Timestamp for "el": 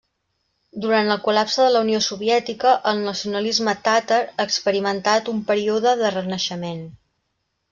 1.15-1.19, 2.93-3.03